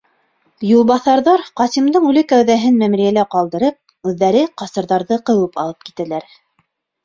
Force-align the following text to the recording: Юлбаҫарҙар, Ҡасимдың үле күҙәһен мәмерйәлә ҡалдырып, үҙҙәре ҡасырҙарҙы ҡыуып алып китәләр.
Юлбаҫарҙар, 0.69 1.43
Ҡасимдың 1.61 2.07
үле 2.13 2.23
күҙәһен 2.33 2.81
мәмерйәлә 2.85 3.27
ҡалдырып, 3.37 3.79
үҙҙәре 4.13 4.43
ҡасырҙарҙы 4.63 5.23
ҡыуып 5.31 5.65
алып 5.69 5.91
китәләр. 5.91 6.31